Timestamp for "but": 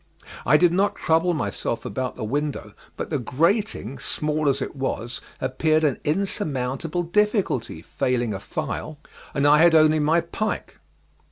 2.97-3.11